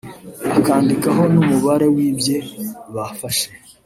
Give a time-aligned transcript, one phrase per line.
[0.57, 2.37] akandikaho n’umubare w’ibye
[2.95, 3.47] bafashe